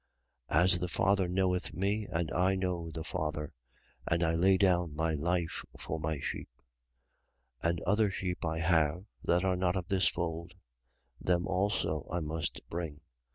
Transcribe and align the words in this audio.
10:15. 0.49 0.63
As 0.63 0.79
the 0.79 0.87
Father 0.87 1.27
knoweth 1.27 1.73
me, 1.75 2.07
and 2.09 2.31
I 2.31 2.55
know 2.55 2.89
the 2.89 3.03
Father: 3.03 3.53
and 4.07 4.23
I 4.23 4.33
lay 4.33 4.57
down 4.57 4.95
my 4.95 5.13
life 5.13 5.63
for 5.77 5.99
my 5.99 6.19
sheep. 6.19 6.49
10:16. 7.63 7.69
And 7.69 7.81
other 7.81 8.09
sheep 8.09 8.43
I 8.43 8.57
have 8.61 9.05
that 9.23 9.43
are 9.45 9.55
not 9.55 9.75
of 9.75 9.89
this 9.89 10.07
fold: 10.07 10.55
them 11.19 11.45
also 11.45 12.07
I 12.11 12.19
must 12.19 12.67
bring. 12.67 13.01